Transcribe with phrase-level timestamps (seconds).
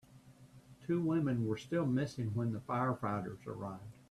[0.87, 3.83] Two women were still missing when the firefighters arrived.